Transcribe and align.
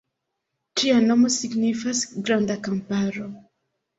Ĝia 0.81 1.01
nomo 1.09 1.29
signifas 1.35 2.01
"Granda 2.29 2.57
Kamparo". 2.69 3.29